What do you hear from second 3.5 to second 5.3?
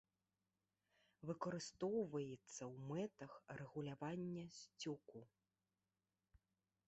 рэгулявання сцёку.